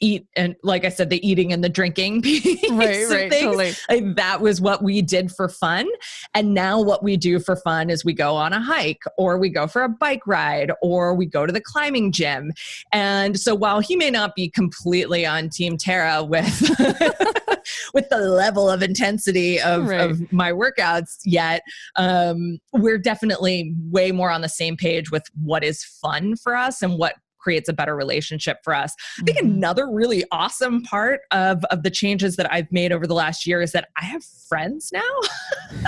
[0.00, 3.72] eat and like I said, the eating and the drinking piece right, right, totally.
[3.88, 5.88] Like, that was what we did for fun.
[6.34, 9.48] And now what we do for fun is we go on a hike or we
[9.48, 12.52] go for a bike ride or we go to the climbing gym.
[12.92, 16.60] And so while he may not be completely on Team Tara with
[17.94, 20.10] with the level of intensity of, right.
[20.10, 21.62] of my workouts yet,
[21.96, 26.82] um, we're definitely way more on the same page with what is fun for us
[26.82, 28.94] and what creates a better relationship for us.
[29.18, 29.54] I think mm-hmm.
[29.54, 33.62] another really awesome part of, of the changes that I've made over the last year
[33.62, 35.00] is that I have friends now.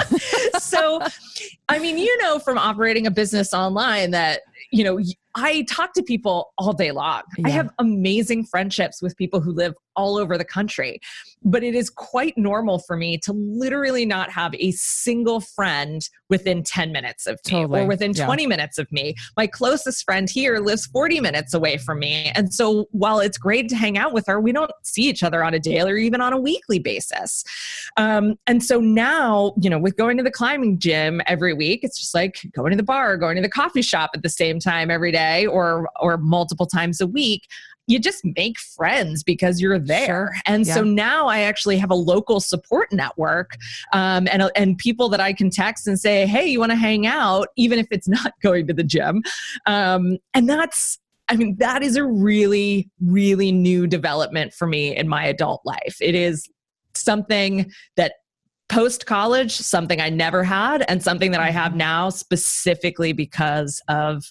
[0.59, 1.01] so,
[1.69, 4.99] I mean, you know, from operating a business online that, you know,
[5.35, 7.23] I talk to people all day long.
[7.38, 7.47] Yeah.
[7.47, 11.01] I have amazing friendships with people who live all over the country.
[11.45, 16.62] But it is quite normal for me to literally not have a single friend within
[16.62, 17.81] 10 minutes of me totally.
[17.83, 18.25] or within yeah.
[18.25, 19.14] 20 minutes of me.
[19.37, 22.33] My closest friend here lives 40 minutes away from me.
[22.35, 25.45] And so while it's great to hang out with her, we don't see each other
[25.45, 27.45] on a daily or even on a weekly basis.
[27.99, 31.99] Um, and so now, you know, with going to the climbing gym every week, it's
[31.99, 34.90] just like going to the bar, going to the coffee shop at the same time
[34.90, 37.46] every day or or multiple times a week
[37.87, 40.35] you just make friends because you're there.
[40.46, 40.74] And yeah.
[40.74, 43.56] so now I actually have a local support network
[43.92, 47.06] um, and, and people that I can text and say, hey, you want to hang
[47.06, 49.22] out, even if it's not going to the gym.
[49.66, 55.08] Um, and that's, I mean, that is a really, really new development for me in
[55.08, 55.96] my adult life.
[56.00, 56.48] It is
[56.94, 58.14] something that
[58.72, 61.78] post college something i never had and something that i have mm-hmm.
[61.78, 64.24] now specifically because of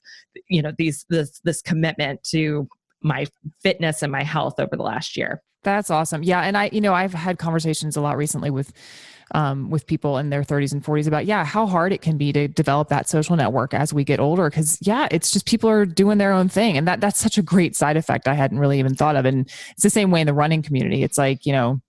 [0.50, 2.68] you know these this this commitment to
[3.02, 3.26] my
[3.62, 5.42] fitness and my health over the last year.
[5.64, 6.24] That's awesome.
[6.24, 8.74] Yeah, and I, you know, I've had conversations a lot recently with
[9.34, 12.34] um, with people in their 30s and 40s about yeah how hard it can be
[12.34, 15.86] to develop that social network as we get older because yeah it's just people are
[15.86, 18.78] doing their own thing and that that's such a great side effect i hadn't really
[18.78, 21.54] even thought of and it's the same way in the running community it's like you
[21.54, 21.82] know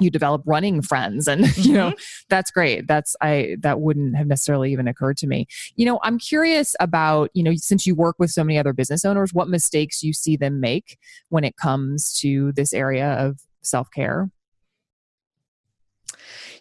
[0.00, 1.62] you develop running friends and mm-hmm.
[1.68, 2.24] you know mm-hmm.
[2.28, 6.18] that's great that's i that wouldn't have necessarily even occurred to me you know i'm
[6.18, 10.02] curious about you know since you work with so many other business owners what mistakes
[10.02, 14.30] you see them make when it comes to this area of self-care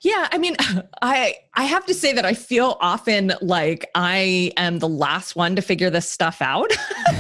[0.02, 0.56] yeah, I mean,
[1.02, 5.56] I I have to say that I feel often like I am the last one
[5.56, 6.72] to figure this stuff out.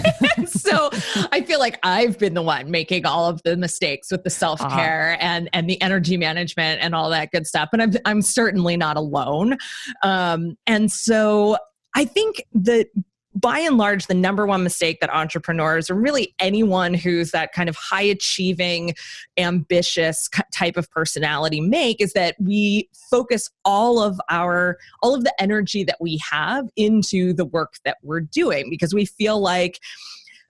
[0.48, 0.90] so
[1.32, 5.14] I feel like I've been the one making all of the mistakes with the self-care
[5.14, 5.18] uh-huh.
[5.22, 7.70] and and the energy management and all that good stuff.
[7.74, 9.58] And I'm I'm certainly not alone.
[10.02, 11.58] Um, and so
[11.96, 12.88] I think that
[13.34, 17.70] by and large, the number one mistake that entrepreneurs, or really anyone who's that kind
[17.70, 18.94] of high achieving,
[19.38, 25.34] ambitious type of personality make is that we focus all of our, all of the
[25.42, 29.80] energy that we have into the work that we're doing because we feel like,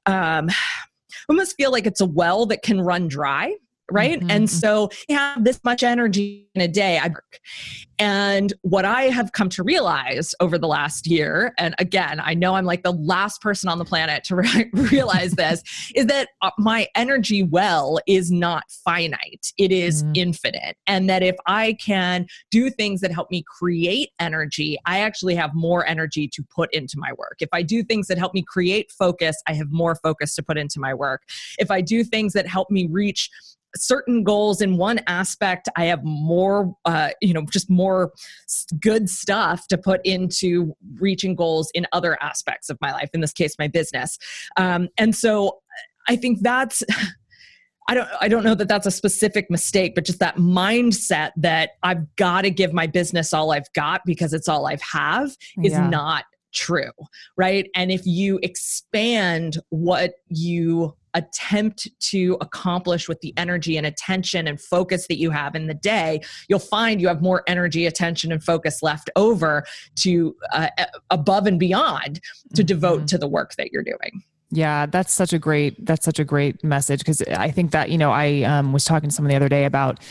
[0.05, 0.49] um,
[1.29, 3.55] almost feel like it's a well that can run dry
[3.91, 4.19] right?
[4.19, 4.31] Mm-hmm.
[4.31, 4.57] And mm-hmm.
[4.57, 6.97] so you have this much energy in a day.
[6.97, 7.39] I work.
[7.99, 12.55] And what I have come to realize over the last year, and again, I know
[12.55, 15.61] I'm like the last person on the planet to re- realize this,
[15.93, 20.13] is that uh, my energy well is not finite, it is mm-hmm.
[20.15, 20.77] infinite.
[20.87, 25.51] And that if I can do things that help me create energy, I actually have
[25.53, 27.37] more energy to put into my work.
[27.39, 30.57] If I do things that help me create focus, I have more focus to put
[30.57, 31.21] into my work.
[31.59, 33.29] If I do things that help me reach
[33.75, 38.11] certain goals in one aspect i have more uh, you know just more
[38.79, 43.33] good stuff to put into reaching goals in other aspects of my life in this
[43.33, 44.17] case my business
[44.57, 45.59] um, and so
[46.07, 46.83] i think that's
[47.87, 51.71] I don't I don't know that that's a specific mistake, but just that mindset that
[51.83, 55.73] I've got to give my business all I've got because it's all I've have is
[55.73, 55.89] yeah.
[55.89, 56.91] not true,
[57.37, 57.69] right?
[57.75, 64.59] And if you expand what you attempt to accomplish with the energy and attention and
[64.59, 68.43] focus that you have in the day, you'll find you have more energy, attention, and
[68.43, 69.63] focus left over
[69.95, 70.67] to uh,
[71.09, 72.15] above and beyond
[72.55, 72.65] to mm-hmm.
[72.65, 74.23] devote to the work that you're doing.
[74.53, 77.97] Yeah, that's such a great that's such a great message because I think that you
[77.97, 80.01] know I um, was talking to someone the other day about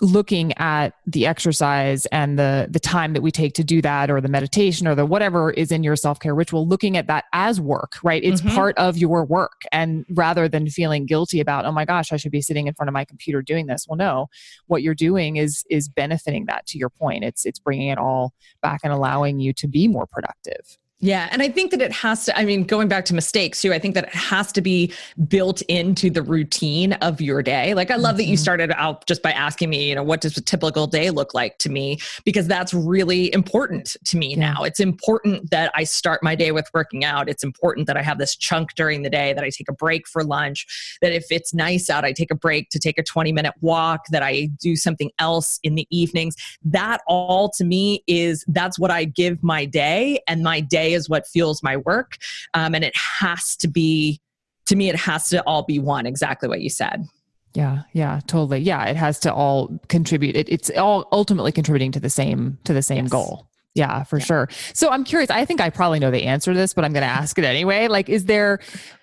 [0.00, 4.20] looking at the exercise and the the time that we take to do that or
[4.20, 7.96] the meditation or the whatever is in your self-care ritual looking at that as work
[8.02, 8.22] right?
[8.22, 8.54] It's mm-hmm.
[8.54, 9.62] part of your work.
[9.72, 12.88] And rather than feeling guilty about oh my gosh I should be sitting in front
[12.88, 13.86] of my computer doing this.
[13.88, 14.28] Well no
[14.66, 17.24] what you're doing is is benefiting that to your point.
[17.24, 18.32] It's it's bringing it all
[18.62, 21.28] back and allowing you to be more productive yeah.
[21.30, 23.78] And I think that it has to, I mean, going back to mistakes too, I
[23.78, 24.92] think that it has to be
[25.28, 27.72] built into the routine of your day.
[27.74, 28.16] Like, I love mm-hmm.
[28.16, 28.42] that you mm-hmm.
[28.42, 31.58] started out just by asking me, you know, what does a typical day look like
[31.58, 31.98] to me?
[32.24, 34.52] Because that's really important to me yeah.
[34.52, 34.64] now.
[34.64, 37.28] It's important that I start my day with working out.
[37.28, 40.08] It's important that I have this chunk during the day, that I take a break
[40.08, 43.30] for lunch, that if it's nice out, I take a break to take a 20
[43.30, 46.34] minute walk, that I do something else in the evenings.
[46.64, 50.18] That all to me is that's what I give my day.
[50.26, 52.16] And my day is what fuels my work.
[52.54, 54.20] Um, and it has to be,
[54.66, 57.06] to me, it has to all be one, exactly what you said.
[57.54, 58.60] Yeah, yeah, totally.
[58.60, 60.36] Yeah, it has to all contribute.
[60.36, 63.10] It, it's all ultimately contributing to the same to the same yes.
[63.10, 63.47] goal.
[63.78, 64.24] Yeah, for yeah.
[64.24, 64.48] sure.
[64.74, 65.30] So I'm curious.
[65.30, 67.44] I think I probably know the answer to this, but I'm going to ask it
[67.44, 67.86] anyway.
[67.88, 68.58] Like, is there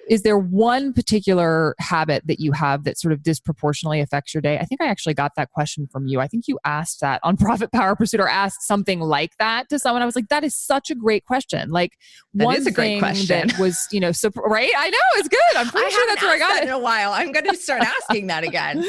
[0.07, 4.59] is there one particular habit that you have that sort of disproportionately affects your day?
[4.59, 6.19] I think I actually got that question from you.
[6.19, 9.79] I think you asked that on Profit Power Pursuit or asked something like that to
[9.79, 10.01] someone.
[10.01, 11.69] I was like, that is such a great question.
[11.69, 11.93] Like
[12.35, 13.47] that one is a great question.
[13.47, 14.71] that was, you know, so, right?
[14.77, 15.55] I know it's good.
[15.55, 17.11] I'm pretty I sure that's where I got it in a while.
[17.13, 18.85] I'm going to start asking that again.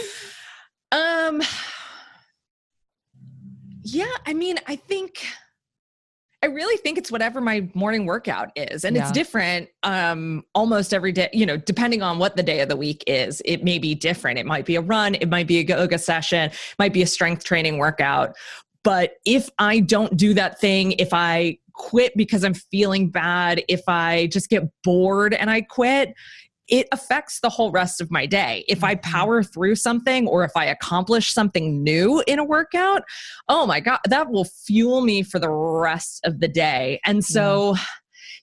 [0.93, 1.43] Um,
[3.83, 5.27] yeah, I mean, I think
[6.47, 8.85] I really think it's whatever my morning workout is.
[8.85, 9.03] And yeah.
[9.03, 12.77] it's different um, almost every day, you know, depending on what the day of the
[12.77, 13.43] week is.
[13.45, 14.39] It may be different.
[14.39, 17.43] It might be a run, it might be a yoga session, might be a strength
[17.43, 18.37] training workout.
[18.85, 23.83] But if I don't do that thing, if I quit because I'm feeling bad, if
[23.89, 26.15] I just get bored and I quit,
[26.69, 28.65] it affects the whole rest of my day.
[28.69, 29.11] If I mm-hmm.
[29.11, 33.03] power through something or if I accomplish something new in a workout,
[33.49, 37.01] oh my God, that will fuel me for the rest of the day.
[37.05, 37.77] And so,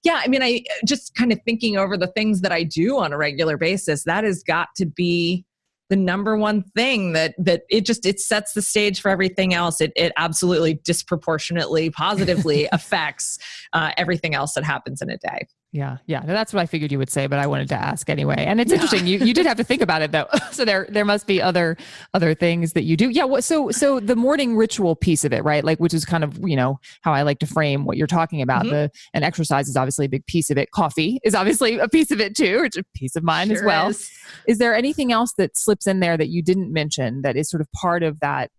[0.03, 0.13] yeah.
[0.13, 3.11] yeah, I mean, I just kind of thinking over the things that I do on
[3.13, 5.45] a regular basis, that has got to be
[5.89, 9.81] the number one thing that that it just it sets the stage for everything else
[9.81, 13.37] it, it absolutely disproportionately positively affects
[13.73, 16.21] uh, everything else that happens in a day yeah, yeah.
[16.23, 18.35] That's what I figured you would say, but I wanted to ask anyway.
[18.37, 18.75] And it's yeah.
[18.75, 19.07] interesting.
[19.07, 20.27] You you did have to think about it though.
[20.51, 21.77] so there there must be other
[22.13, 23.09] other things that you do.
[23.09, 23.23] Yeah.
[23.23, 25.63] What so so the morning ritual piece of it, right?
[25.63, 28.43] Like which is kind of you know how I like to frame what you're talking
[28.43, 28.65] about.
[28.65, 28.75] Mm-hmm.
[28.75, 30.69] The and exercise is obviously a big piece of it.
[30.69, 33.57] Coffee is obviously a piece of it too, which is a piece of mine sure
[33.57, 33.87] as well.
[33.87, 34.11] Is.
[34.47, 37.61] is there anything else that slips in there that you didn't mention that is sort
[37.61, 38.51] of part of that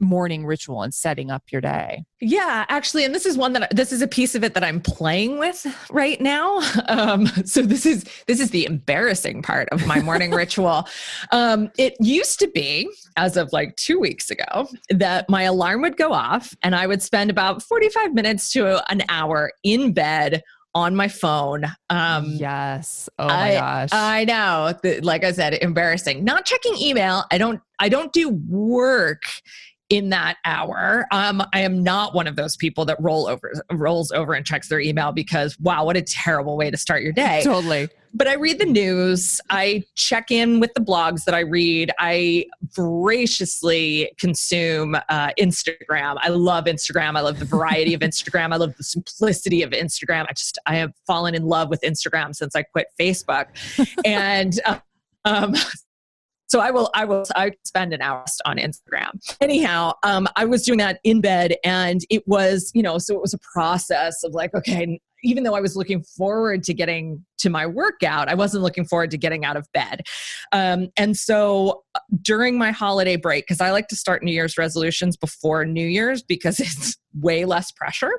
[0.00, 2.04] morning ritual and setting up your day?
[2.20, 4.80] Yeah, actually, and this is one that this is a piece of it that I'm
[4.80, 6.60] playing with right now.
[6.88, 10.86] Um, so this is this is the embarrassing part of my morning ritual.
[11.32, 15.96] Um, it used to be, as of like two weeks ago, that my alarm would
[15.96, 20.42] go off and I would spend about 45 minutes to an hour in bed
[20.76, 21.64] on my phone.
[21.88, 23.08] Um, yes.
[23.18, 23.88] Oh my I, gosh.
[23.92, 24.74] I know.
[25.00, 26.22] Like I said, embarrassing.
[26.22, 27.24] Not checking email.
[27.30, 27.60] I don't.
[27.78, 29.22] I don't do work
[29.88, 31.06] in that hour.
[31.12, 34.68] Um, I am not one of those people that roll over rolls over and checks
[34.68, 37.42] their email because wow, what a terrible way to start your day.
[37.44, 37.88] Totally.
[38.12, 42.46] But I read the news, I check in with the blogs that I read, I
[42.72, 46.16] voraciously consume uh, Instagram.
[46.20, 47.16] I love Instagram.
[47.16, 48.54] I love the variety of Instagram.
[48.54, 50.24] I love the simplicity of Instagram.
[50.30, 53.46] I just I have fallen in love with Instagram since I quit Facebook,
[54.04, 54.58] and.
[54.64, 54.78] Uh,
[55.26, 55.54] um,
[56.56, 59.10] so I will, I will, I spend an hour on Instagram.
[59.42, 63.20] Anyhow, um, I was doing that in bed and it was, you know, so it
[63.20, 67.50] was a process of like, okay, even though I was looking forward to getting to
[67.50, 70.00] my workout, I wasn't looking forward to getting out of bed.
[70.52, 74.56] Um, and so uh, during my holiday break, because I like to start New Year's
[74.56, 78.12] resolutions before New Year's because it's way less pressure.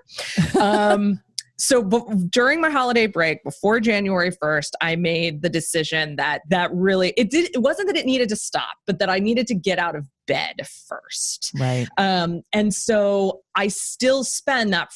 [0.59, 1.21] Um,
[1.57, 1.83] so
[2.29, 7.29] during my holiday break before january 1st i made the decision that that really it
[7.29, 9.95] did it wasn't that it needed to stop but that i needed to get out
[9.95, 10.55] of bed
[10.87, 11.51] first.
[11.57, 11.87] Right.
[11.97, 14.91] Um and so i still spend that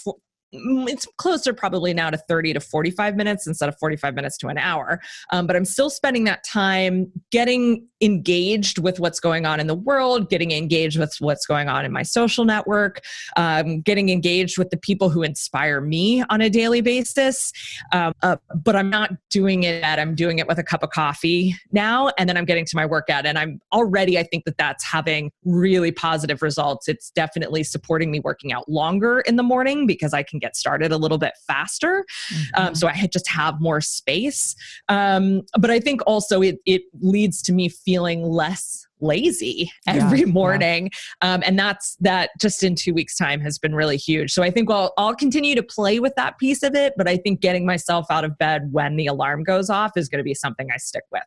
[0.54, 4.58] it's closer probably now to 30 to 45 minutes instead of 45 minutes to an
[4.58, 5.00] hour.
[5.32, 9.76] Um, but I'm still spending that time getting engaged with what's going on in the
[9.76, 13.02] world, getting engaged with what's going on in my social network,
[13.38, 17.54] um, getting engaged with the people who inspire me on a daily basis.
[17.94, 20.90] Um, uh, but I'm not doing it at, I'm doing it with a cup of
[20.90, 22.10] coffee now.
[22.18, 23.26] And then I'm getting to my workout.
[23.26, 26.90] And I'm already, I think that that's having really positive results.
[26.90, 30.92] It's definitely supporting me working out longer in the morning because I can get started
[30.92, 31.98] a little bit faster.
[31.98, 32.04] Um,
[32.36, 32.68] mm-hmm.
[32.68, 34.56] Um, so I just have more space.
[34.90, 40.26] Um, but I think also it, it leads to me feeling less lazy every yeah,
[40.26, 40.90] morning
[41.24, 41.34] yeah.
[41.34, 44.52] Um, and that's that just in two weeks time has been really huge so i
[44.52, 47.66] think I'll, I'll continue to play with that piece of it but i think getting
[47.66, 50.78] myself out of bed when the alarm goes off is going to be something i
[50.78, 51.24] stick with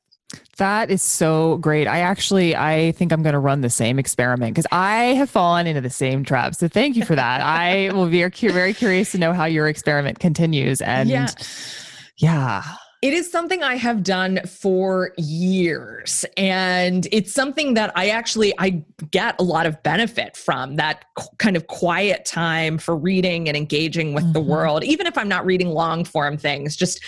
[0.56, 1.86] that is so great.
[1.86, 5.66] I actually I think I'm going to run the same experiment because I have fallen
[5.66, 6.54] into the same trap.
[6.54, 7.40] So thank you for that.
[7.40, 11.28] I will be very curious to know how your experiment continues and yeah.
[12.16, 12.64] yeah.
[13.02, 18.82] It is something I have done for years and it's something that I actually I
[19.10, 21.04] get a lot of benefit from that
[21.36, 24.32] kind of quiet time for reading and engaging with mm-hmm.
[24.32, 27.04] the world even if I'm not reading long form things just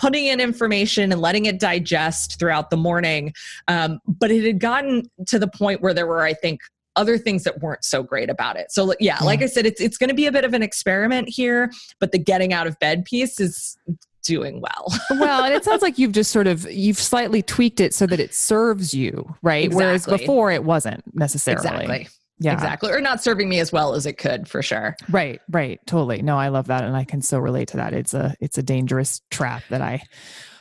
[0.00, 3.34] putting in information and letting it digest throughout the morning.
[3.68, 6.60] Um, but it had gotten to the point where there were, I think,
[6.96, 8.72] other things that weren't so great about it.
[8.72, 9.24] So yeah, yeah.
[9.24, 12.12] like I said, it's it's going to be a bit of an experiment here, but
[12.12, 13.78] the getting out of bed piece is
[14.22, 14.92] doing well.
[15.12, 18.20] well, and it sounds like you've just sort of you've slightly tweaked it so that
[18.20, 19.66] it serves you, right?
[19.66, 19.84] Exactly.
[19.84, 21.84] Whereas before it wasn't necessarily.
[21.84, 22.08] Exactly.
[22.40, 22.54] Yeah.
[22.54, 22.90] Exactly.
[22.90, 24.96] Or not serving me as well as it could for sure.
[25.10, 25.78] Right, right.
[25.86, 26.22] Totally.
[26.22, 26.84] No, I love that.
[26.84, 27.92] And I can so relate to that.
[27.92, 30.02] It's a it's a dangerous trap that I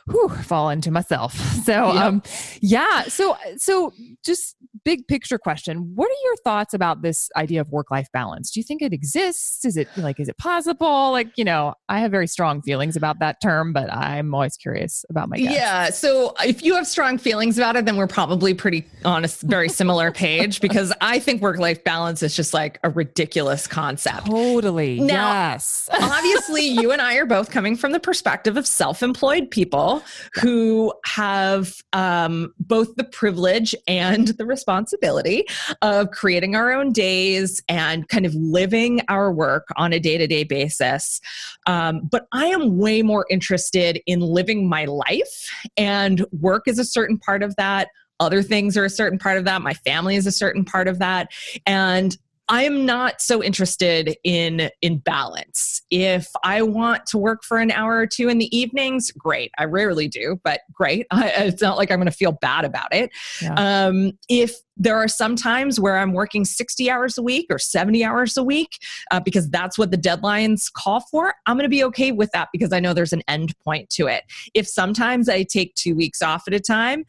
[0.10, 1.39] whew, fall into myself.
[1.69, 2.04] So yep.
[2.04, 2.24] um
[2.62, 3.93] yeah, so so
[4.24, 5.91] just big picture question.
[5.95, 8.50] What are your thoughts about this idea of work-life balance?
[8.50, 9.65] Do you think it exists?
[9.65, 11.12] Is it like is it possible?
[11.12, 15.06] Like, you know, I have very strong feelings about that term, but I'm always curious
[15.10, 15.56] about my guests.
[15.56, 19.27] Yeah, so if you have strong feelings about it, then we're probably pretty on a
[19.27, 24.27] very similar page because I think work-life balance is just like a ridiculous concept.
[24.27, 25.00] Totally.
[25.00, 25.90] Now, yes.
[26.02, 29.98] obviously, you and I are both coming from the perspective of self-employed people
[30.41, 35.45] who have um, both the privilege and the responsibility
[35.81, 40.27] of creating our own days and kind of living our work on a day to
[40.27, 41.21] day basis.
[41.67, 46.85] Um, but I am way more interested in living my life, and work is a
[46.85, 47.89] certain part of that.
[48.19, 49.62] Other things are a certain part of that.
[49.62, 51.29] My family is a certain part of that.
[51.65, 52.17] And
[52.50, 55.83] I'm not so interested in in balance.
[55.91, 59.52] If I want to work for an hour or two in the evenings, great.
[59.60, 61.06] I rarely do, but great.
[61.12, 63.12] I, it's not like I'm going to feel bad about it.
[63.41, 63.54] Yeah.
[63.54, 68.04] Um, if there are some times where I'm working 60 hours a week or 70
[68.04, 68.77] hours a week
[69.12, 71.33] uh, because that's what the deadlines call for.
[71.45, 74.08] I'm going to be okay with that because I know there's an end point to
[74.08, 74.23] it.
[74.54, 77.04] If sometimes I take two weeks off at a time,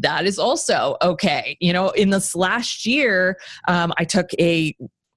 [0.00, 1.56] that is also okay.
[1.60, 3.36] You know, in this last year,
[3.68, 4.74] um, I took a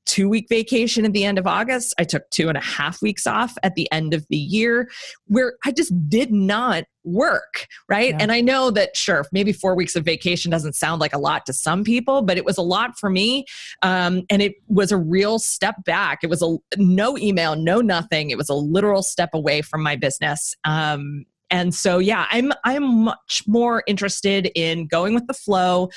[0.07, 1.93] two week vacation at the end of August.
[1.99, 4.89] I took two and a half weeks off at the end of the year
[5.27, 8.11] where I just did not work, right?
[8.11, 8.17] Yeah.
[8.21, 11.45] And I know that, sure, maybe four weeks of vacation doesn't sound like a lot
[11.45, 13.45] to some people, but it was a lot for me.
[13.83, 16.19] Um, and it was a real step back.
[16.23, 18.29] It was a no email, no nothing.
[18.29, 20.55] It was a literal step away from my business.
[20.63, 25.89] Um, and so yeah i'm i'm much more interested in going with the flow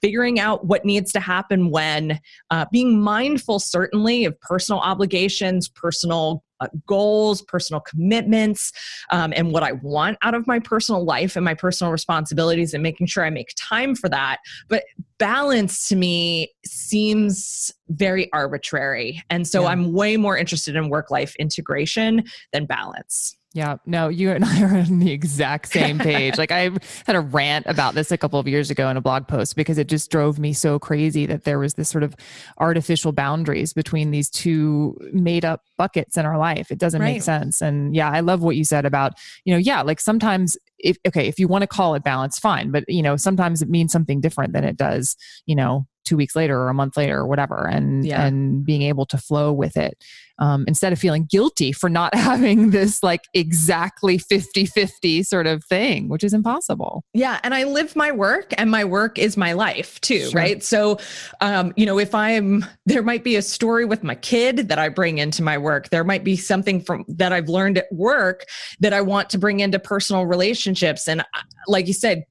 [0.00, 2.18] figuring out what needs to happen when
[2.50, 8.72] uh, being mindful certainly of personal obligations personal uh, goals personal commitments
[9.10, 12.82] um, and what i want out of my personal life and my personal responsibilities and
[12.82, 14.38] making sure i make time for that.
[14.68, 14.84] But
[15.18, 19.22] balance to me seems very arbitrary.
[19.30, 19.68] And so yeah.
[19.68, 24.62] i'm way more interested in work life integration than balance yeah, no, you and I
[24.62, 26.38] are on the exact same page.
[26.38, 26.70] like I
[27.06, 29.76] had a rant about this a couple of years ago in a blog post because
[29.76, 32.14] it just drove me so crazy that there was this sort of
[32.58, 36.70] artificial boundaries between these two made up buckets in our life.
[36.70, 37.14] It doesn't right.
[37.14, 37.60] make sense.
[37.60, 41.26] And yeah, I love what you said about, you know, yeah, like sometimes if okay,
[41.26, 42.70] if you want to call it balance, fine.
[42.70, 46.34] But you know, sometimes it means something different than it does, you know, two weeks
[46.34, 48.26] later or a month later or whatever and yeah.
[48.26, 49.96] and being able to flow with it
[50.40, 55.64] um, instead of feeling guilty for not having this like exactly 50 50 sort of
[55.64, 59.52] thing which is impossible yeah and i live my work and my work is my
[59.52, 60.32] life too sure.
[60.32, 60.98] right so
[61.40, 64.88] um, you know if i'm there might be a story with my kid that i
[64.88, 68.46] bring into my work there might be something from that i've learned at work
[68.80, 71.24] that i want to bring into personal relationships and uh,
[71.68, 72.24] like you said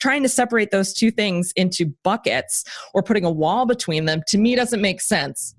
[0.00, 4.38] trying to separate those two things into buckets or putting a wall between them to
[4.38, 5.54] me doesn't make sense.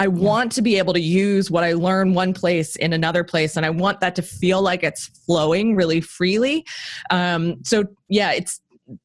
[0.00, 3.56] I want to be able to use what I learn one place in another place,
[3.56, 6.64] and I want that to feel like it's flowing really freely.
[7.10, 8.60] Um, so, yeah, it's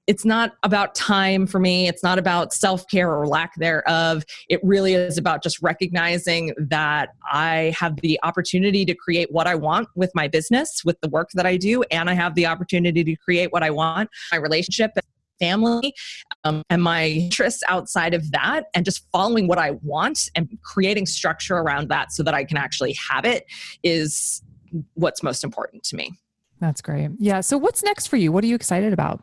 [0.07, 1.87] it's not about time for me.
[1.87, 4.23] It's not about self care or lack thereof.
[4.49, 9.55] It really is about just recognizing that I have the opportunity to create what I
[9.55, 13.03] want with my business, with the work that I do, and I have the opportunity
[13.03, 14.91] to create what I want, my relationship
[15.39, 15.93] family
[16.43, 21.07] um, and my interests outside of that and just following what i want and creating
[21.07, 23.43] structure around that so that i can actually have it
[23.81, 24.43] is
[24.93, 26.13] what's most important to me
[26.61, 29.21] that's great yeah so what's next for you what are you excited about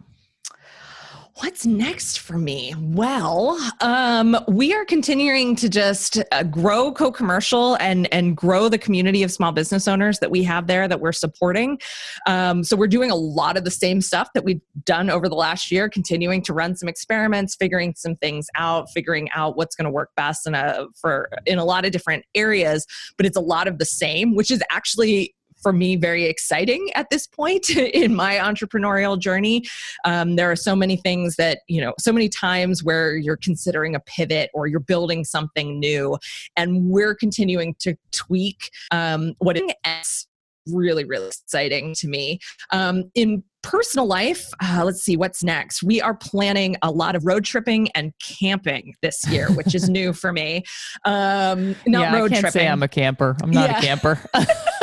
[1.40, 2.74] What's next for me?
[2.78, 9.22] Well, um, we are continuing to just uh, grow CoCommercial and and grow the community
[9.22, 11.80] of small business owners that we have there that we're supporting.
[12.26, 15.34] Um, so we're doing a lot of the same stuff that we've done over the
[15.34, 19.86] last year, continuing to run some experiments, figuring some things out, figuring out what's going
[19.86, 22.86] to work best in a for in a lot of different areas.
[23.16, 27.08] But it's a lot of the same, which is actually for me very exciting at
[27.10, 29.64] this point in my entrepreneurial journey.
[30.04, 33.94] Um, there are so many things that, you know, so many times where you're considering
[33.94, 36.18] a pivot or you're building something new,
[36.56, 40.26] and we're continuing to tweak um, what is
[40.66, 42.38] really, really exciting to me.
[42.72, 45.82] Um, in personal life, uh, let's see what's next.
[45.82, 50.12] We are planning a lot of road tripping and camping this year, which is new
[50.12, 50.64] for me.
[51.04, 52.60] Um, not yeah, road I can't tripping.
[52.60, 53.36] Say I'm a camper.
[53.42, 53.78] I'm not yeah.
[53.78, 54.20] a camper.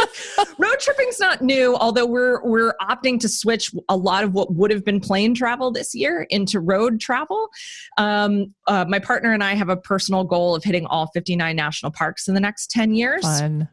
[0.57, 4.71] road tripping's not new, although we're we're opting to switch a lot of what would
[4.71, 7.49] have been plane travel this year into road travel.
[7.97, 11.91] Um, uh, my partner and I have a personal goal of hitting all 59 national
[11.91, 13.23] parks in the next 10 years.
[13.23, 13.69] Fun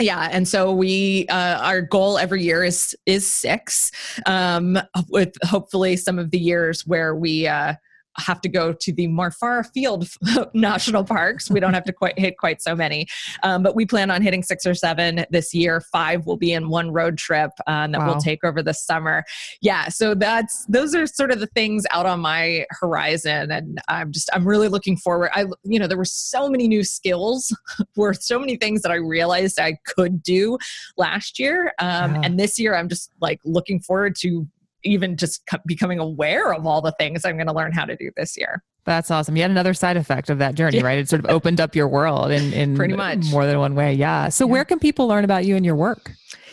[0.00, 3.92] yeah and so we uh, our goal every year is is six
[4.26, 4.78] um,
[5.08, 7.74] with hopefully some of the years where we uh,
[8.18, 10.08] have to go to the more far field
[10.54, 11.50] national parks.
[11.50, 13.06] We don't have to quite hit quite so many,
[13.42, 15.80] um, but we plan on hitting six or seven this year.
[15.92, 18.06] Five will be in one road trip uh, that wow.
[18.06, 19.24] we'll take over the summer.
[19.60, 24.12] Yeah, so that's those are sort of the things out on my horizon, and I'm
[24.12, 25.30] just I'm really looking forward.
[25.34, 27.54] I you know there were so many new skills,
[27.96, 30.58] were so many things that I realized I could do
[30.96, 32.22] last year, um, yeah.
[32.24, 34.46] and this year I'm just like looking forward to
[34.84, 38.10] even just becoming aware of all the things I'm going to learn how to do
[38.16, 38.62] this year.
[38.84, 39.36] That's awesome.
[39.36, 40.84] Yet another side effect of that journey, yeah.
[40.84, 40.98] right?
[40.98, 43.92] It sort of opened up your world in, in pretty much more than one way.
[43.92, 44.30] Yeah.
[44.30, 44.52] So yeah.
[44.52, 46.12] where can people learn about you and your work?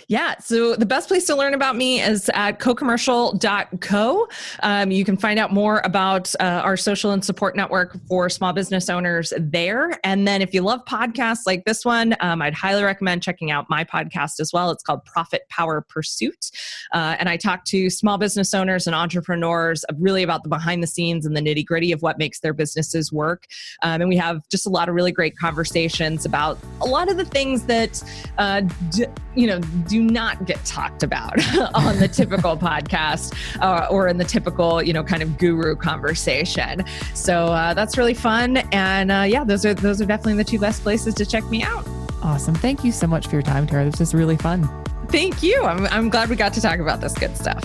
[0.10, 0.36] Yeah.
[0.40, 4.28] So the best place to learn about me is at cocommercial.co.
[4.64, 8.54] Um, you can find out more about uh, our social and support network for small
[8.54, 10.00] business owners there.
[10.06, 13.70] And then if you love podcasts like this one, um, I'd highly recommend checking out
[13.70, 14.72] my podcast as well.
[14.72, 16.52] It's called Profit Power Pursuit.
[16.94, 20.88] Uh, and I talk to small business owners and entrepreneurs really about the behind the
[20.88, 23.44] scenes and the nitty gritty of what makes their businesses work.
[23.84, 27.18] Um, and we have just a lot of really great conversations about a lot of
[27.18, 28.02] the things that,
[28.38, 29.06] uh, d-
[29.36, 31.34] you know, do do not get talked about
[31.74, 36.84] on the typical podcast uh, or in the typical, you know, kind of guru conversation.
[37.14, 38.58] So uh, that's really fun.
[38.72, 41.64] And uh, yeah, those are those are definitely the two best places to check me
[41.64, 41.88] out.
[42.22, 42.56] Awesome.
[42.56, 43.86] Thank you so much for your time, Tara.
[43.86, 44.70] This was really fun.
[45.08, 45.64] Thank you.
[45.64, 47.64] I'm, I'm glad we got to talk about this good stuff.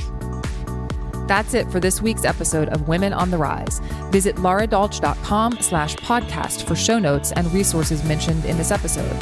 [1.26, 3.80] That's it for this week's episode of Women on the Rise.
[4.10, 9.16] Visit laradolch.com slash podcast for show notes and resources mentioned in this episode.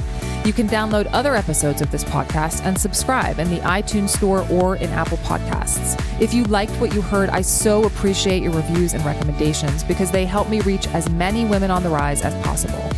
[0.44, 4.76] You can download other episodes of this podcast and subscribe in the iTunes Store or
[4.76, 6.00] in Apple Podcasts.
[6.20, 10.24] If you liked what you heard, I so appreciate your reviews and recommendations because they
[10.24, 12.90] help me reach as many women on the rise as possible.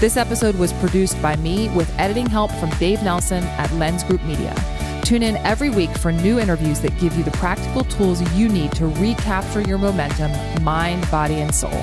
[0.00, 4.22] This episode was produced by me with editing help from Dave Nelson at Lens Group
[4.24, 4.54] Media.
[5.08, 8.72] Tune in every week for new interviews that give you the practical tools you need
[8.72, 10.30] to recapture your momentum,
[10.62, 11.82] mind, body, and soul.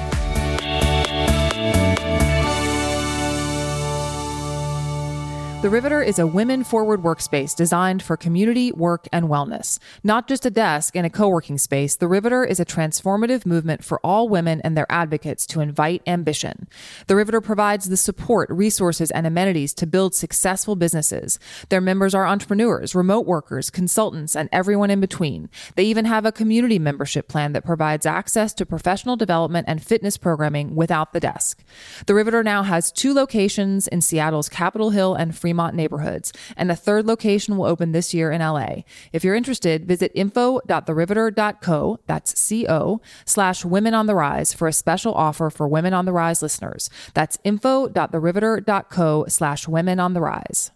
[5.65, 9.79] The Riveter is a women forward workspace designed for community, work, and wellness.
[10.03, 13.83] Not just a desk and a co working space, The Riveter is a transformative movement
[13.83, 16.67] for all women and their advocates to invite ambition.
[17.07, 21.39] The Riveter provides the support, resources, and amenities to build successful businesses.
[21.69, 25.49] Their members are entrepreneurs, remote workers, consultants, and everyone in between.
[25.73, 30.15] They even have a community membership plan that provides access to professional development and fitness
[30.15, 31.63] programming without the desk.
[32.05, 36.69] The Riveter now has two locations in Seattle's Capitol Hill and Fremont Fremont neighborhoods, and
[36.69, 38.83] a third location will open this year in LA.
[39.13, 45.13] If you're interested, visit info.theriveter.co, that's C-O, slash women on the rise for a special
[45.13, 46.89] offer for women on the rise listeners.
[47.13, 50.71] That's info.theriveter.co slash women on the rise.